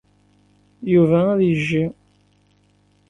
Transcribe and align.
Yuba 0.93 1.19
ad 1.33 1.39
yejji. 1.47 1.85